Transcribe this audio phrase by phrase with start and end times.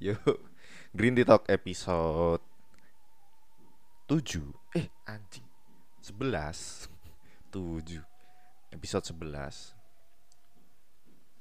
[0.08, 0.40] Yuk,
[0.96, 2.40] Green Tea Talk episode
[4.08, 4.40] 7
[4.72, 5.44] Eh, anjing.
[6.00, 6.88] 11
[7.52, 8.00] 7
[8.80, 9.76] Episode 11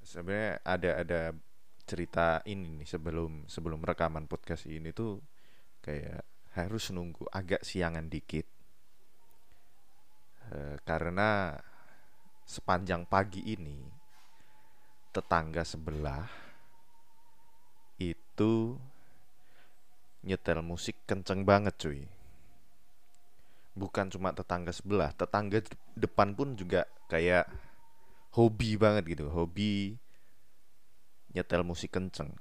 [0.03, 1.21] Sebenarnya ada ada
[1.87, 5.23] cerita ini nih sebelum sebelum rekaman podcast ini tuh
[5.79, 6.19] kayak
[6.59, 8.43] harus nunggu agak siangan dikit.
[10.51, 11.55] E, karena
[12.43, 13.87] sepanjang pagi ini
[15.15, 16.48] tetangga sebelah
[17.99, 18.79] itu
[20.23, 22.01] nyetel musik kenceng banget cuy.
[23.75, 25.63] Bukan cuma tetangga sebelah tetangga
[25.95, 27.47] depan pun juga kayak
[28.35, 29.95] hobi banget gitu hobi
[31.35, 32.31] nyetel musik kenceng.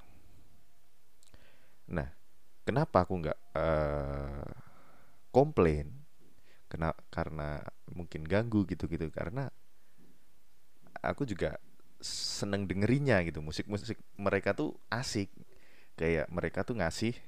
[1.91, 2.09] Nah
[2.63, 4.51] kenapa aku nggak uh,
[5.35, 5.91] komplain?
[6.69, 9.49] Kena karena mungkin ganggu gitu-gitu karena
[11.01, 11.57] aku juga
[12.03, 13.41] seneng dengerinnya gitu.
[13.41, 15.33] Musik-musik mereka tuh asik
[15.99, 17.19] kayak mereka tuh ngasih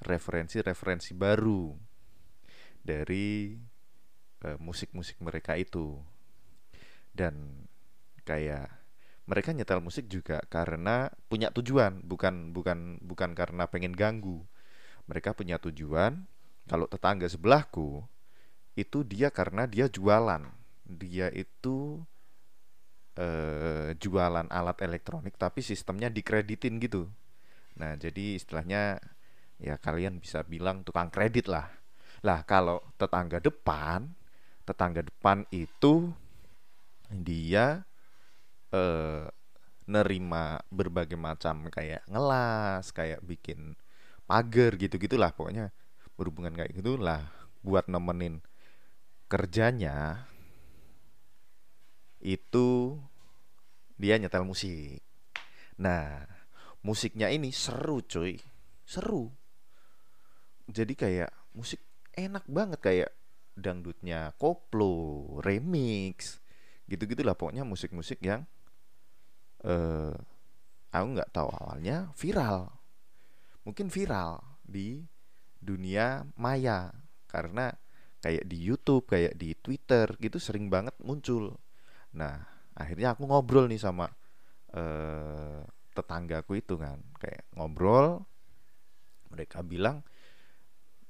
[0.00, 1.76] referensi-referensi baru
[2.80, 3.52] dari
[4.48, 6.00] uh, musik-musik mereka itu.
[7.12, 7.68] Dan
[8.24, 8.72] kayak
[9.28, 14.40] mereka nyetel musik juga karena punya tujuan bukan bukan bukan karena pengen ganggu.
[15.04, 16.24] Mereka punya tujuan
[16.64, 18.00] kalau tetangga sebelahku
[18.74, 20.48] itu dia karena dia jualan.
[20.84, 22.00] Dia itu
[23.16, 27.12] eh, jualan alat elektronik tapi sistemnya dikreditin gitu
[27.74, 29.02] nah jadi istilahnya
[29.58, 31.66] ya kalian bisa bilang tukang kredit lah
[32.24, 34.08] lah kalau tetangga depan,
[34.64, 36.08] tetangga depan itu
[37.12, 37.84] dia
[38.72, 39.28] eh,
[39.84, 43.76] nerima berbagai macam kayak ngelas, kayak bikin
[44.24, 45.68] pagar gitu-gitulah pokoknya
[46.16, 47.28] berhubungan kayak gitulah
[47.60, 48.40] buat nemenin
[49.28, 50.24] kerjanya
[52.24, 52.96] itu
[54.00, 55.04] dia nyetel musik.
[55.76, 56.24] Nah,
[56.84, 58.36] musiknya ini seru cuy.
[58.84, 59.32] Seru.
[60.68, 61.80] Jadi kayak musik
[62.14, 63.10] enak banget kayak
[63.56, 66.38] dangdutnya koplo, remix,
[66.84, 68.44] gitu-gitulah pokoknya musik-musik yang
[69.64, 70.12] uh,
[70.92, 72.70] aku nggak tahu awalnya viral,
[73.64, 75.02] mungkin viral di
[75.58, 76.92] dunia maya
[77.30, 77.72] karena
[78.20, 81.56] kayak di YouTube, kayak di Twitter gitu sering banget muncul.
[82.16, 82.40] Nah
[82.74, 84.10] akhirnya aku ngobrol nih sama
[84.74, 85.62] uh,
[85.94, 88.26] tetanggaku itu kan, kayak ngobrol,
[89.30, 90.02] mereka bilang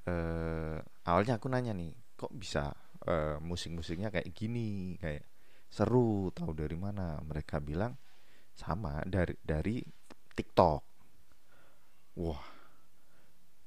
[0.09, 2.73] uh, awalnya aku nanya nih kok bisa
[3.05, 5.29] uh, musik-musiknya kayak gini kayak
[5.69, 7.21] seru tahu dari mana?
[7.21, 7.93] Mereka bilang
[8.55, 9.83] sama dari dari
[10.33, 10.83] TikTok.
[12.23, 12.45] Wah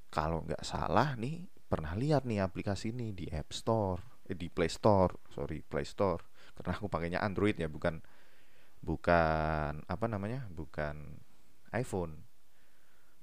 [0.08, 4.72] kalau nggak salah nih pernah lihat nih aplikasi ini di App Store eh, di Play
[4.72, 6.24] Store sorry Play Store.
[6.58, 8.02] Karena aku pakainya Android ya bukan
[8.82, 10.46] bukan apa namanya?
[10.52, 11.22] Bukan
[11.74, 12.14] iPhone.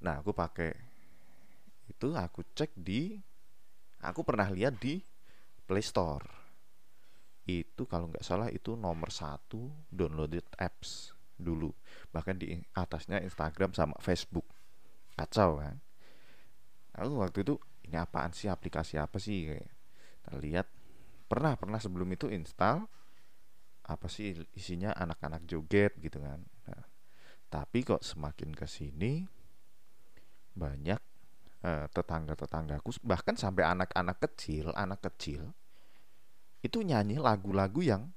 [0.04, 0.72] Nah aku pakai.
[1.88, 3.16] Itu aku cek di
[4.00, 5.00] aku pernah lihat di
[5.64, 6.28] Play Store.
[7.44, 11.72] Itu kalau nggak salah itu nomor satu downloaded apps dulu.
[12.12, 14.48] Bahkan di atasnya Instagram sama Facebook.
[15.14, 15.76] Kacau kan?
[16.94, 18.48] Aku waktu itu ini apaan sih?
[18.48, 19.50] Aplikasi apa sih?
[19.50, 19.69] Kayak
[20.41, 20.66] lihat
[21.28, 22.88] pernah pernah sebelum itu install
[23.84, 26.40] apa sih isinya anak-anak joget gitu kan.
[26.40, 26.84] Nah,
[27.52, 29.25] tapi kok semakin ke sini
[30.54, 31.00] banyak
[31.64, 35.48] Eh, tetangga-tetanggaku bahkan sampai anak-anak kecil anak kecil
[36.60, 38.12] itu nyanyi lagu-lagu yang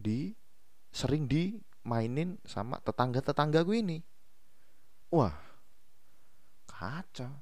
[0.00, 0.32] di
[0.88, 4.00] sering dimainin sama tetangga-tetanggaku ini.
[5.12, 5.36] Wah
[6.64, 7.36] kacau.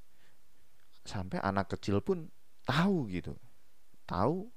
[1.07, 2.27] Sampai anak kecil pun
[2.67, 3.39] tahu gitu
[4.11, 4.51] tahu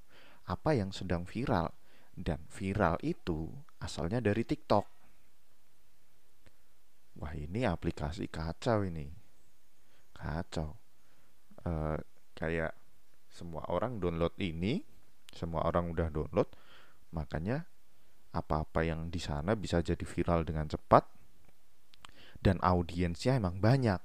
[0.50, 1.70] apa yang sedang viral
[2.14, 3.50] dan viral itu
[3.82, 4.86] asalnya dari TikTok.
[7.18, 9.10] Wah ini aplikasi kacau ini.
[10.14, 10.78] Kacau.
[11.64, 11.98] Uh,
[12.38, 12.76] kayak
[13.34, 14.84] semua orang download ini
[15.34, 16.46] semua orang udah download
[17.16, 17.66] makanya
[18.34, 21.06] apa-apa yang di sana bisa jadi viral dengan cepat
[22.38, 24.02] dan audiensnya emang banyak.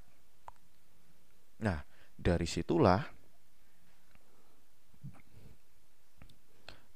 [1.64, 1.80] Nah
[2.16, 3.17] dari situlah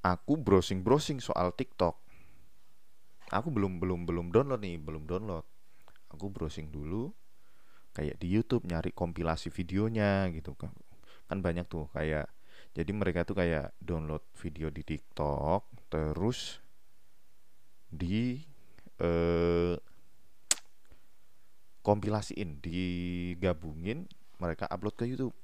[0.03, 1.99] aku browsing browsing soal TikTok.
[3.33, 5.47] Aku belum belum belum download nih belum download.
[6.13, 7.15] Aku browsing dulu
[7.97, 10.73] kayak di YouTube nyari kompilasi videonya gitu kan
[11.29, 12.25] kan banyak tuh kayak
[12.73, 16.61] jadi mereka tuh kayak download video di TikTok terus
[17.93, 18.41] di
[18.97, 19.77] eh,
[21.85, 24.09] kompilasiin digabungin
[24.41, 25.35] mereka upload ke YouTube.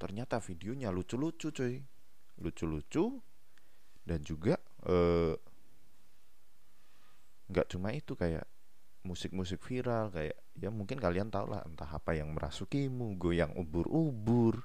[0.00, 1.82] Ternyata videonya lucu-lucu coy
[2.40, 3.20] lucu-lucu
[4.04, 4.56] dan juga
[7.50, 8.46] nggak eh, cuma itu kayak
[9.04, 14.60] musik-musik viral kayak ya mungkin kalian tahu lah entah apa yang merasukimu goyang ubur-ubur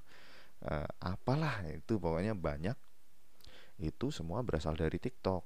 [0.67, 2.75] uh, apalah itu pokoknya banyak
[3.79, 5.43] itu semua berasal dari TikTok.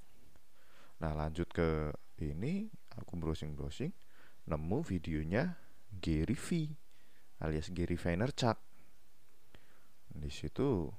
[1.02, 3.94] Nah lanjut ke ini aku browsing browsing
[4.50, 5.54] nemu videonya
[6.02, 6.74] Gary V
[7.46, 8.58] alias Gary Vaynerchuk.
[10.10, 10.90] Di situ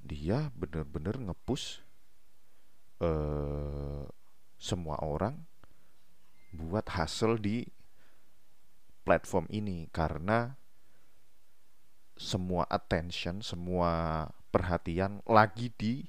[0.00, 1.85] dia bener-bener ngepush
[3.00, 4.04] uh,
[4.56, 5.36] semua orang
[6.56, 7.68] buat hasil di
[9.04, 10.56] platform ini karena
[12.16, 16.00] semua attention, semua perhatian lagi di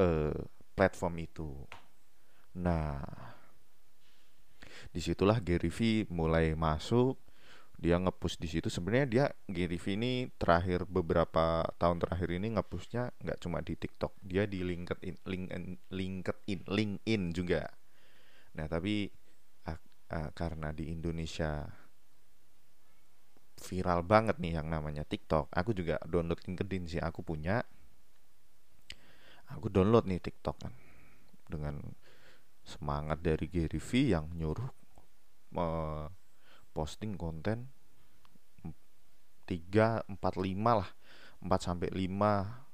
[0.00, 0.32] uh,
[0.72, 1.52] platform itu.
[2.56, 3.04] Nah,
[4.88, 7.20] di situlah Gary V mulai masuk
[7.78, 13.14] dia ngepush di situ sebenarnya dia Gary V ini terakhir beberapa tahun terakhir ini ngepushnya
[13.22, 15.64] nggak cuma di TikTok dia di LinkedIn LinkedIn
[15.94, 17.70] LinkedIn LinkedIn juga.
[18.58, 19.06] Nah tapi
[19.70, 19.78] uh,
[20.10, 21.70] uh, karena di Indonesia
[23.62, 27.62] viral banget nih yang namanya TikTok aku juga download LinkedIn sih aku punya.
[29.54, 30.74] Aku download nih TikTok kan
[31.46, 31.78] dengan
[32.66, 34.68] semangat dari Gary V yang nyuruh
[35.54, 36.10] uh,
[36.72, 37.70] posting konten
[39.48, 40.90] 3 4 5 lah
[41.40, 42.68] 4 sampai 5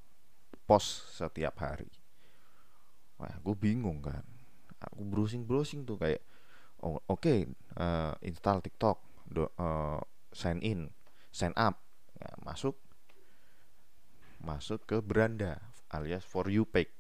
[0.64, 1.88] post setiap hari.
[3.20, 4.24] Wah, gue bingung kan.
[4.90, 6.20] Aku browsing-browsing tuh kayak
[6.84, 7.38] oh, oke okay,
[7.78, 8.98] uh, eh, install TikTok,
[9.28, 10.00] do, uh,
[10.34, 10.92] sign in,
[11.32, 11.80] sign up,
[12.18, 12.76] ya, masuk
[14.44, 15.56] masuk ke beranda
[15.88, 16.92] alias for you page.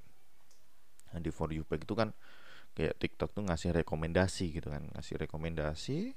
[1.12, 2.16] Nah, di for you page itu kan
[2.72, 6.16] kayak TikTok tuh ngasih rekomendasi gitu kan, ngasih rekomendasi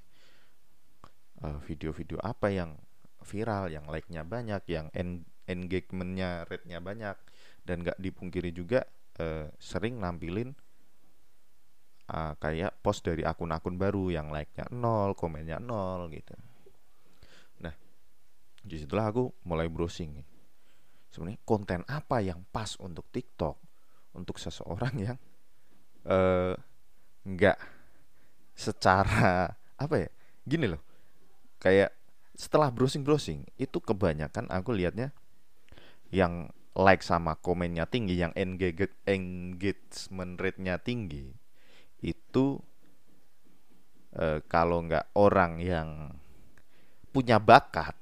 [1.37, 2.73] Eh, video-video uh, apa yang
[3.21, 7.13] viral, yang like-nya banyak, yang en engagement-nya rate-nya banyak
[7.61, 8.89] dan gak dipungkiri juga
[9.21, 10.49] uh, sering nampilin
[12.09, 16.33] uh, kayak post dari akun-akun baru yang like-nya nol, komennya nol gitu.
[17.61, 17.73] Nah,
[18.65, 20.27] di situlah aku mulai browsing nih.
[21.13, 23.55] Sebenarnya konten apa yang pas untuk TikTok
[24.17, 25.17] untuk seseorang yang
[27.29, 27.65] nggak uh,
[28.57, 30.09] secara apa ya
[30.41, 30.86] gini loh
[31.57, 31.93] kayak
[32.37, 35.09] setelah browsing browsing itu kebanyakan aku lihatnya
[36.13, 41.33] yang like sama komennya tinggi yang engage engagement rate-nya tinggi
[42.05, 42.61] itu
[44.13, 46.13] e, kalau nggak orang yang
[47.09, 47.97] punya bakat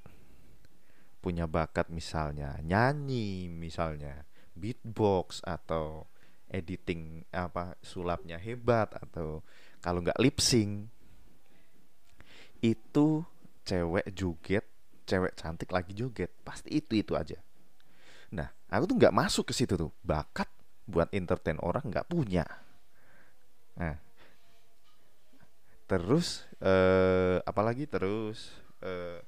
[1.23, 6.03] punya bakat misalnya nyanyi misalnya beatbox atau
[6.51, 9.39] editing apa sulapnya hebat atau
[9.79, 10.91] kalau nggak lip sync
[12.59, 13.23] itu
[13.65, 14.65] cewek joget
[15.05, 17.37] cewek cantik lagi joget pasti itu itu aja.
[18.33, 19.93] Nah aku tuh nggak masuk ke situ tuh.
[20.01, 20.49] Bakat
[20.89, 22.45] buat entertain orang nggak punya.
[23.77, 23.95] Nah
[25.85, 29.21] terus eh, apalagi terus eh,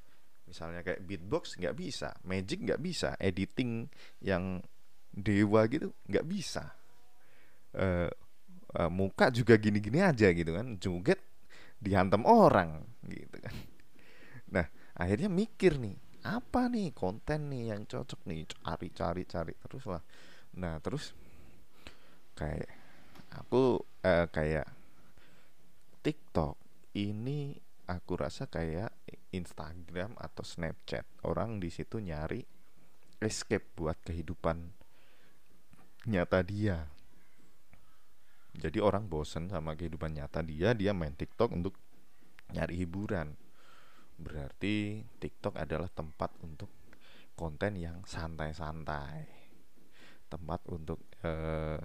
[0.49, 3.85] misalnya kayak beatbox nggak bisa magic nggak bisa editing
[4.25, 4.61] yang
[5.13, 6.73] dewa gitu nggak bisa.
[7.77, 8.09] Eh,
[8.73, 11.21] eh, muka juga gini-gini aja gitu kan joget
[11.77, 13.53] dihantam orang gitu kan
[14.97, 20.01] akhirnya mikir nih, apa nih konten nih yang cocok nih, cari cari cari terus lah.
[20.57, 21.13] Nah, terus
[22.33, 22.69] kayak
[23.37, 24.67] aku eh, kayak
[26.01, 26.57] TikTok
[26.97, 27.53] ini
[27.85, 28.89] aku rasa kayak
[29.29, 31.05] Instagram atau Snapchat.
[31.23, 32.41] Orang di situ nyari
[33.21, 34.73] escape buat kehidupan
[36.09, 36.89] nyata dia.
[38.57, 41.77] Jadi orang bosen sama kehidupan nyata dia, dia main TikTok untuk
[42.49, 43.37] nyari hiburan
[44.17, 46.69] berarti TikTok adalah tempat untuk
[47.37, 49.29] konten yang santai-santai.
[50.27, 51.79] Tempat untuk uh,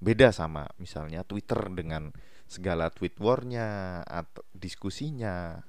[0.00, 2.10] beda sama misalnya Twitter dengan
[2.50, 5.60] segala tweet warnya atau diskusinya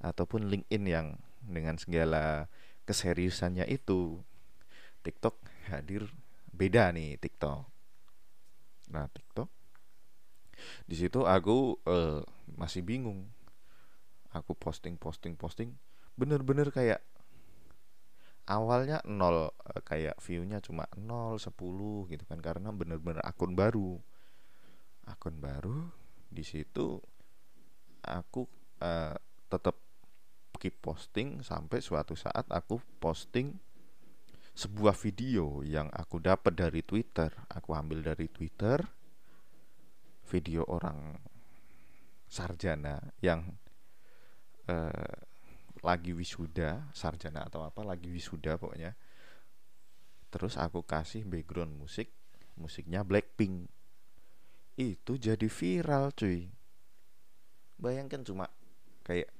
[0.00, 2.46] ataupun LinkedIn yang dengan segala
[2.86, 4.20] keseriusannya itu.
[5.02, 5.38] TikTok
[5.72, 6.06] hadir
[6.50, 7.66] beda nih TikTok.
[8.94, 9.56] Nah TikTok
[10.86, 12.22] di situ aku uh,
[12.56, 13.28] masih bingung
[14.36, 15.72] aku posting posting posting
[16.16, 17.00] bener-bener kayak
[18.46, 23.98] awalnya nol eh, kayak viewnya cuma nol sepuluh gitu kan karena bener-bener akun baru.
[25.06, 25.86] Akun baru
[26.26, 26.98] di situ
[28.02, 28.42] aku
[28.82, 29.14] uh,
[29.46, 29.78] tetap
[30.58, 33.54] keep posting sampai suatu saat aku posting
[34.56, 37.30] sebuah video yang aku dapat dari Twitter.
[37.50, 38.82] Aku ambil dari Twitter
[40.26, 41.22] video orang
[42.26, 43.54] sarjana yang
[44.70, 45.16] uh,
[45.84, 48.98] lagi wisuda sarjana atau apa lagi wisuda pokoknya.
[50.30, 52.10] Terus aku kasih background musik
[52.58, 53.70] musiknya Blackpink.
[54.76, 56.50] Itu jadi viral cuy.
[57.76, 58.50] Bayangkan cuma
[59.06, 59.30] kayak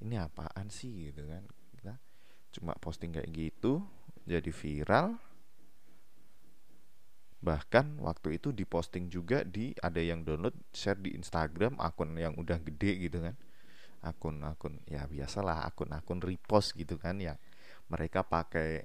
[0.00, 1.10] ini apaan sih?
[1.10, 1.44] gitu kan.
[1.76, 1.94] Kita
[2.56, 3.84] cuma posting kayak gitu
[4.24, 5.18] jadi viral.
[7.36, 12.58] Bahkan waktu itu diposting juga di ada yang download share di Instagram akun yang udah
[12.58, 13.36] gede gitu kan
[14.02, 17.38] akun-akun ya biasalah akun-akun repost gitu kan ya
[17.86, 18.84] mereka pakai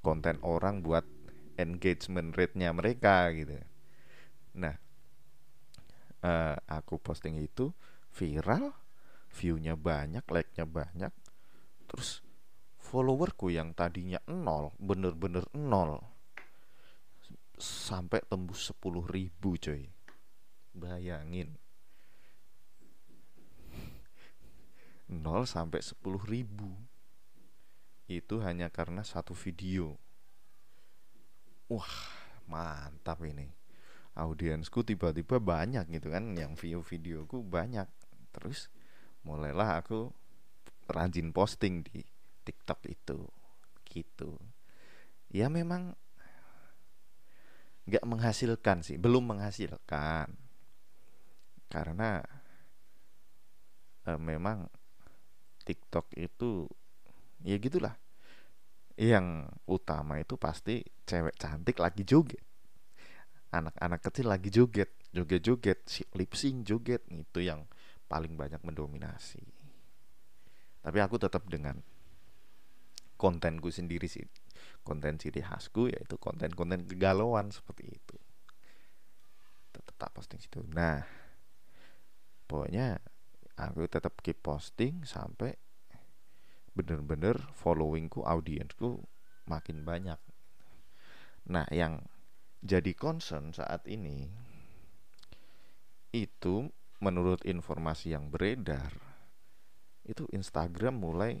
[0.00, 1.04] konten orang buat
[1.60, 3.60] engagement rate-nya mereka gitu.
[4.56, 4.74] Nah
[6.24, 7.72] uh, aku posting itu
[8.10, 8.72] viral
[9.30, 11.12] view-nya banyak like-nya banyak
[11.86, 12.24] terus
[12.80, 16.00] followerku yang tadinya nol bener-bener nol
[17.60, 19.84] sampai tembus 10 ribu coy.
[20.72, 21.59] Bayangin
[25.10, 25.98] 0 sampai 10
[26.30, 26.70] ribu.
[28.06, 29.98] Itu hanya karena satu video.
[31.66, 31.94] Wah
[32.46, 33.50] mantap ini.
[34.14, 37.86] Audiensku tiba-tiba banyak gitu kan yang view videoku banyak.
[38.30, 38.70] Terus
[39.26, 40.10] mulailah aku
[40.90, 42.02] rajin posting di
[42.46, 43.26] TikTok itu
[43.86, 44.38] gitu.
[45.30, 45.94] Ya memang
[47.86, 50.34] nggak menghasilkan sih belum menghasilkan.
[51.70, 52.22] Karena
[54.06, 54.66] e, memang
[55.70, 56.66] TikTok itu
[57.46, 57.94] ya gitulah.
[58.98, 62.42] Yang utama itu pasti cewek cantik lagi joget.
[63.54, 67.66] Anak-anak kecil lagi joget joget-joget si lip sync joget itu yang
[68.06, 69.42] paling banyak mendominasi.
[70.80, 71.78] Tapi aku tetap dengan
[73.18, 74.24] kontenku sendiri sih.
[74.80, 78.16] Konten ciri khasku yaitu konten-konten kegalauan seperti itu.
[79.74, 80.64] Tetap posting situ.
[80.72, 81.04] Nah
[82.46, 82.98] pokoknya
[83.60, 85.52] aku tetap keep posting sampai
[86.72, 89.04] bener-bener followingku audiensku
[89.44, 90.20] makin banyak
[91.44, 92.00] nah yang
[92.60, 94.28] jadi concern saat ini
[96.12, 96.68] itu
[97.00, 98.92] menurut informasi yang beredar
[100.04, 101.40] itu Instagram mulai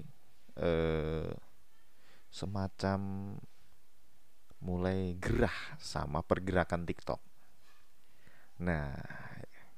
[0.56, 1.32] eh,
[2.30, 3.00] semacam
[4.60, 7.20] mulai gerah sama pergerakan TikTok.
[8.60, 8.92] Nah,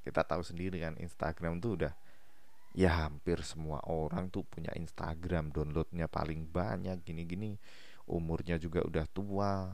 [0.03, 1.93] kita tahu sendiri kan Instagram tuh udah
[2.73, 7.57] ya hampir semua orang tuh punya Instagram, downloadnya paling banyak gini-gini,
[8.09, 9.69] umurnya juga udah tua,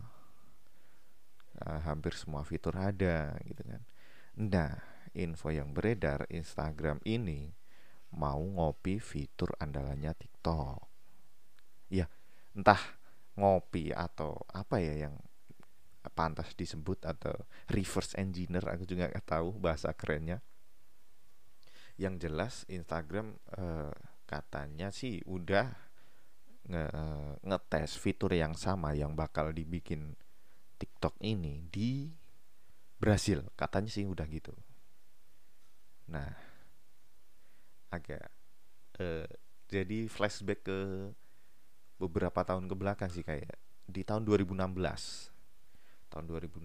[1.63, 3.81] nah, hampir semua fitur ada gitu kan.
[4.35, 4.75] Nah,
[5.15, 7.55] info yang beredar Instagram ini
[8.13, 10.79] mau ngopi fitur andalannya TikTok.
[11.89, 12.05] Ya,
[12.51, 12.99] entah
[13.39, 15.15] ngopi atau apa ya yang
[16.11, 17.31] pantas disebut atau
[17.71, 20.43] reverse engineer aku juga nggak tahu bahasa kerennya
[21.99, 23.91] yang jelas Instagram eh,
[24.23, 25.67] katanya sih udah
[26.69, 26.85] nge
[27.43, 30.15] ngetes fitur yang sama yang bakal dibikin
[30.79, 32.07] TikTok ini di
[32.95, 34.55] Brasil katanya sih udah gitu.
[36.07, 36.31] Nah
[37.91, 38.31] agak
[38.95, 39.27] eh,
[39.67, 40.79] jadi flashback ke
[41.99, 44.55] beberapa tahun ke belakang sih kayak di tahun 2016
[46.09, 46.63] tahun 2016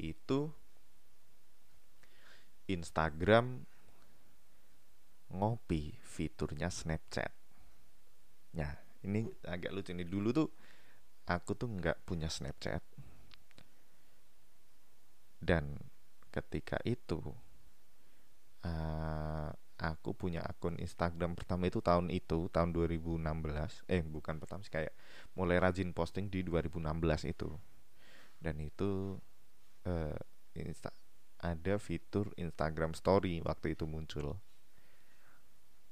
[0.00, 0.48] itu
[2.70, 3.66] Instagram
[5.32, 7.32] ngopi fiturnya Snapchat.
[8.52, 10.06] Ya ini agak lucu nih.
[10.06, 10.48] Dulu tuh
[11.26, 12.84] aku tuh nggak punya Snapchat.
[15.42, 15.74] Dan
[16.30, 17.18] ketika itu
[18.62, 19.50] uh,
[19.82, 23.18] aku punya akun Instagram pertama itu tahun itu tahun 2016
[23.90, 24.94] eh bukan pertama sih kayak
[25.34, 26.78] mulai rajin posting di 2016
[27.26, 27.50] itu.
[28.38, 29.18] Dan itu
[29.86, 30.18] uh,
[30.54, 30.94] insta
[31.42, 34.38] ada fitur Instagram Story waktu itu muncul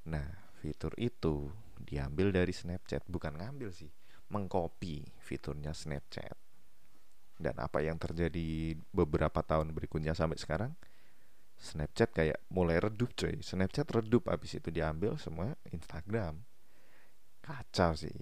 [0.09, 0.25] nah
[0.61, 1.49] fitur itu
[1.81, 3.91] diambil dari Snapchat bukan ngambil sih
[4.31, 6.39] mengcopy fiturnya Snapchat.
[7.41, 10.73] Dan apa yang terjadi beberapa tahun berikutnya sampai sekarang?
[11.61, 13.37] Snapchat kayak mulai redup coy.
[13.43, 16.41] Snapchat redup abis itu diambil semua Instagram.
[17.45, 18.15] Kacau sih.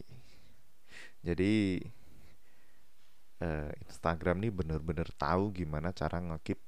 [1.23, 1.83] Jadi
[3.43, 6.59] uh, Instagram nih bener-bener tahu gimana cara ngekip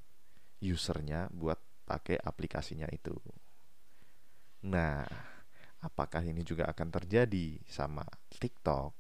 [0.61, 3.17] usernya buat pakai aplikasinya itu
[4.61, 5.05] nah
[5.81, 8.05] apakah ini juga akan terjadi sama
[8.37, 8.93] TikTok?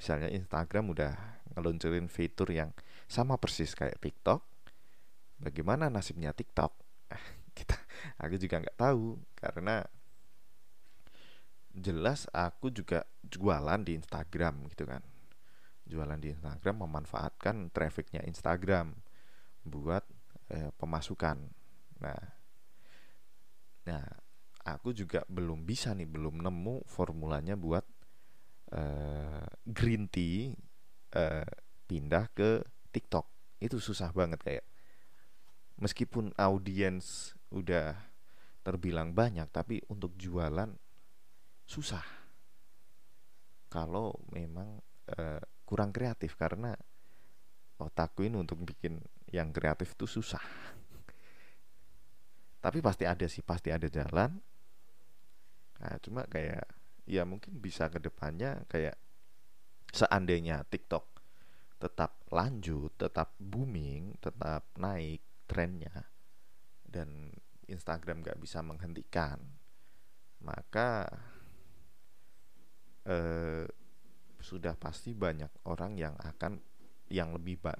[0.00, 1.12] Misalnya Instagram udah
[1.54, 2.72] ngeluncurin fitur yang
[3.06, 4.42] sama persis kayak TikTok.
[5.38, 6.72] Bagaimana nasibnya TikTok?
[7.56, 7.76] Kita
[8.18, 9.84] aku juga nggak tahu karena
[11.74, 15.02] jelas aku juga jualan di Instagram gitu kan.
[15.84, 18.96] Jualan di Instagram memanfaatkan trafficnya Instagram
[19.68, 20.02] buat
[20.48, 21.38] eh, pemasukan.
[22.00, 22.20] Nah
[23.84, 24.23] nah
[24.64, 27.84] aku juga belum bisa nih belum nemu formulanya buat
[28.72, 30.56] eh, green tea
[31.12, 31.48] eh,
[31.84, 33.26] pindah ke TikTok.
[33.60, 34.64] Itu susah banget kayak
[35.78, 37.94] meskipun audiens udah
[38.64, 40.72] terbilang banyak tapi untuk jualan
[41.68, 42.04] susah.
[43.68, 44.78] Kalau memang
[45.18, 46.70] uh, kurang kreatif karena
[47.82, 49.02] otakku ini untuk bikin
[49.34, 50.40] yang kreatif itu susah.
[52.64, 54.38] Tapi pasti ada sih pasti ada jalan
[55.80, 56.66] nah, cuma kayak
[57.04, 58.96] ya mungkin bisa ke depannya kayak
[59.92, 61.04] seandainya TikTok
[61.78, 66.08] tetap lanjut tetap booming tetap naik trennya
[66.88, 67.30] dan
[67.68, 69.36] Instagram gak bisa menghentikan
[70.44, 71.08] maka
[73.08, 73.68] eh,
[74.44, 76.60] sudah pasti banyak orang yang akan
[77.08, 77.72] yang lebih ba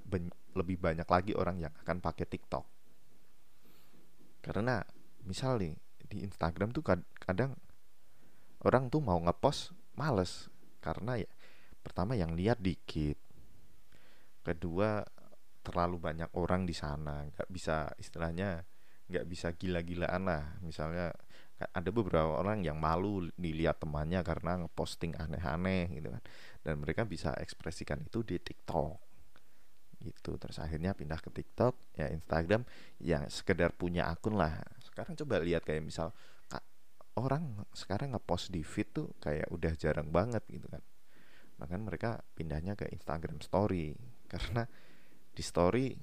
[0.57, 2.65] lebih banyak lagi orang yang akan pakai TikTok.
[4.41, 4.81] Karena
[5.25, 6.85] misal nih di Instagram tuh
[7.17, 7.57] kadang
[8.65, 10.49] orang tuh mau ngepost males
[10.81, 11.29] karena ya
[11.85, 13.17] pertama yang lihat dikit
[14.41, 15.05] kedua
[15.65, 18.65] terlalu banyak orang di sana nggak bisa istilahnya
[19.05, 20.57] nggak bisa gila-gilaan lah.
[20.65, 21.13] Misalnya
[21.55, 26.23] ada beberapa orang yang malu dilihat temannya karena ngeposting aneh-aneh gitu kan
[26.67, 28.97] dan mereka bisa ekspresikan itu di TikTok.
[30.01, 32.65] Gitu terus akhirnya pindah ke TikTok ya Instagram
[33.01, 34.57] yang sekedar punya akun lah.
[34.81, 36.11] Sekarang coba lihat kayak misal
[37.15, 40.83] orang sekarang ngepost di feed tuh kayak udah jarang banget gitu kan.
[41.55, 43.95] Bahkan mereka pindahnya ke Instagram Story.
[44.31, 44.67] Karena
[45.31, 45.95] di Story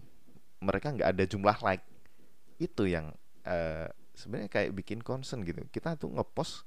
[0.65, 1.85] mereka nggak ada jumlah like.
[2.57, 3.13] Itu yang
[3.45, 5.61] uh, sebenarnya kayak bikin concern gitu.
[5.69, 6.65] Kita tuh ngepost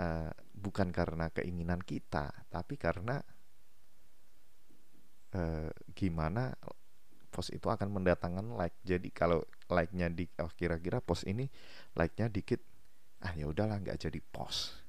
[0.00, 3.16] uh, bukan karena keinginan kita tapi karena
[5.36, 6.52] uh, gimana
[7.30, 8.74] post itu akan mendatangkan like.
[8.82, 11.46] Jadi kalau like-nya di oh, kira-kira post ini
[11.94, 12.69] like-nya dikit
[13.20, 14.80] ah ya udahlah nggak jadi post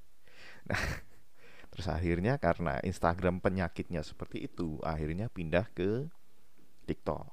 [0.68, 0.80] nah
[1.72, 6.12] terus akhirnya karena Instagram penyakitnya seperti itu akhirnya pindah ke
[6.86, 7.32] TikTok.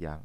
[0.00, 0.24] Yang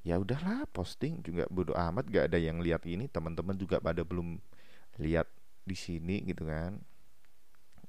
[0.00, 4.40] ya udahlah posting juga bodo amat gak ada yang lihat ini teman-teman juga pada belum
[4.98, 5.30] lihat
[5.62, 6.82] di sini gitu kan.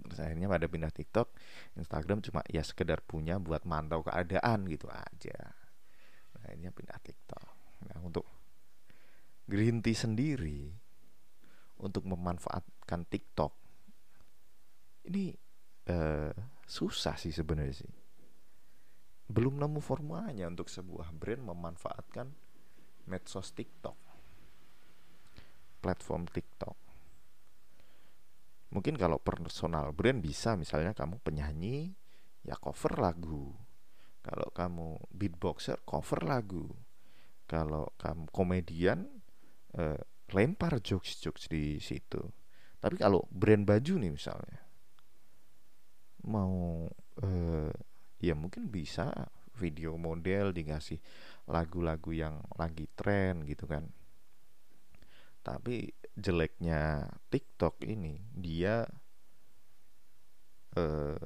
[0.02, 1.30] Terus akhirnya pada pindah TikTok
[1.78, 5.38] Instagram cuma ya sekedar punya buat mantau keadaan gitu aja.
[6.38, 7.47] Nah akhirnya pindah TikTok.
[7.89, 8.26] Nah untuk
[9.45, 10.81] Green Tea sendiri
[11.82, 13.54] untuk memanfaatkan TikTok.
[15.10, 15.34] Ini
[15.89, 16.34] uh,
[16.65, 17.94] susah sih sebenarnya sih.
[19.32, 22.28] Belum nemu formulanya untuk sebuah brand memanfaatkan
[23.10, 23.98] medsos TikTok.
[25.82, 26.78] Platform TikTok.
[28.72, 31.91] Mungkin kalau personal brand bisa misalnya kamu penyanyi
[32.46, 33.52] ya cover lagu.
[34.22, 36.70] Kalau kamu beatboxer cover lagu.
[37.50, 39.10] Kalau kamu komedian
[39.76, 40.00] eh,
[40.34, 42.22] lempar jokes-jokes di situ
[42.82, 44.62] tapi kalau brand baju nih misalnya
[46.26, 46.88] mau
[47.22, 47.74] eh,
[48.22, 49.10] ya mungkin bisa
[49.58, 50.98] video model dikasih
[51.50, 53.86] lagu-lagu yang lagi tren gitu kan
[55.41, 58.86] tapi jeleknya TikTok ini dia
[60.78, 61.26] eh,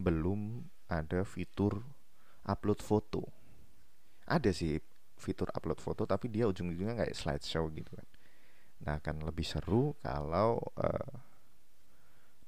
[0.00, 1.84] belum ada fitur
[2.48, 3.22] upload foto.
[4.26, 4.80] Ada sih
[5.20, 8.08] fitur upload foto tapi dia ujung-ujungnya kayak slideshow gitu kan.
[8.80, 11.12] Nah, akan lebih seru kalau eh,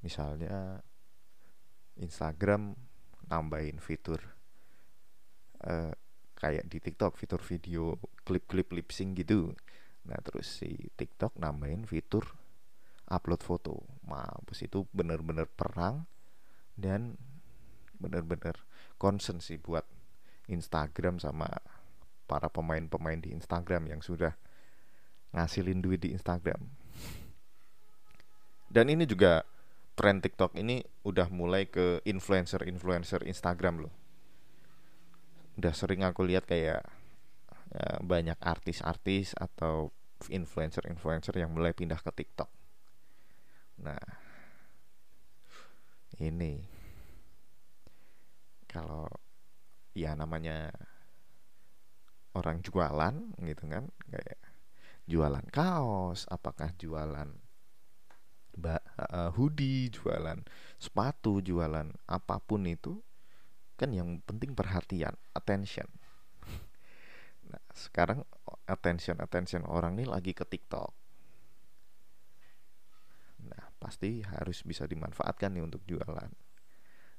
[0.01, 0.81] misalnya
[2.01, 2.73] Instagram
[3.29, 4.19] nambahin fitur
[5.63, 5.93] uh,
[6.35, 9.53] kayak di TikTok fitur video klip-klip lip sync gitu
[10.09, 12.27] Nah terus si TikTok nambahin fitur
[13.07, 13.75] upload foto.
[14.07, 16.07] Mampus itu bener-bener perang
[16.75, 17.15] dan
[18.03, 18.59] bener-bener
[18.99, 19.87] concern sih buat
[20.51, 21.47] Instagram sama
[22.33, 24.33] para pemain-pemain di Instagram yang sudah
[25.37, 26.65] ngasilin duit di Instagram.
[28.73, 29.45] Dan ini juga
[29.93, 33.93] tren TikTok ini udah mulai ke influencer-influencer Instagram loh.
[35.61, 36.81] Udah sering aku lihat kayak
[37.69, 39.93] ya, banyak artis-artis atau
[40.33, 42.49] influencer-influencer yang mulai pindah ke TikTok.
[43.85, 44.01] Nah,
[46.17, 46.65] ini
[48.65, 49.05] kalau
[49.93, 50.73] ya namanya
[52.33, 53.15] orang jualan
[53.45, 54.41] gitu kan kayak
[55.05, 57.29] jualan kaos, apakah jualan
[58.53, 60.45] mbak uh, hoodie, jualan
[60.77, 63.01] sepatu, jualan apa pun itu
[63.81, 65.89] kan yang penting perhatian, attention
[67.53, 68.25] Nah, sekarang
[68.69, 70.93] attention attention orang ini lagi ke TikTok.
[73.49, 76.31] Nah, pasti harus bisa dimanfaatkan nih untuk jualan.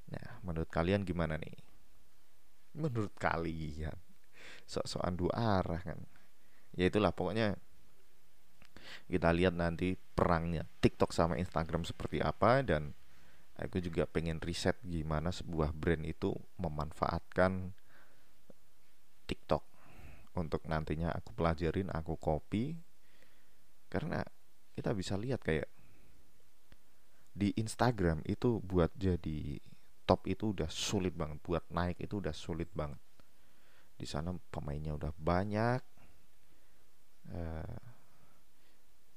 [0.09, 1.57] Nah, menurut kalian gimana nih?
[2.73, 3.93] Menurut kalian,
[4.65, 5.99] sok-sokan dua arah kan?
[6.73, 7.55] Ya itulah pokoknya
[9.07, 12.91] kita lihat nanti perangnya TikTok sama Instagram seperti apa dan
[13.57, 17.71] aku juga pengen riset gimana sebuah brand itu memanfaatkan
[19.29, 19.63] TikTok
[20.33, 22.73] untuk nantinya aku pelajarin aku copy
[23.87, 24.25] karena
[24.73, 25.69] kita bisa lihat kayak
[27.33, 29.61] di Instagram itu buat jadi
[30.05, 32.97] top itu udah sulit banget buat naik itu udah sulit banget
[34.03, 35.81] di sana pemainnya udah banyak
[37.31, 37.79] uh,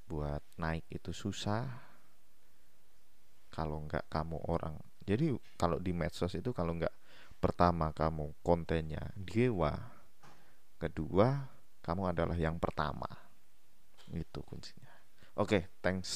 [0.07, 1.67] buat naik itu susah.
[3.51, 6.91] Kalau nggak kamu orang jadi kalau di medsos itu kalau nggak
[7.39, 9.71] pertama kamu kontennya dewa
[10.75, 11.47] kedua
[11.79, 13.07] kamu adalah yang pertama.
[14.11, 14.91] Itu kuncinya.
[15.39, 16.11] Oke okay, thanks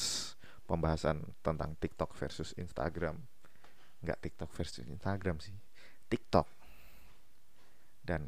[0.68, 3.16] pembahasan tentang TikTok versus Instagram.
[4.04, 5.56] Nggak TikTok versus Instagram sih
[6.12, 6.52] TikTok.
[8.04, 8.28] Dan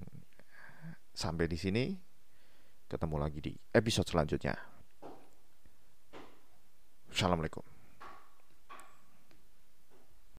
[1.13, 1.85] sampai di sini.
[2.89, 4.53] Ketemu lagi di episode selanjutnya.
[7.09, 7.72] Assalamualaikum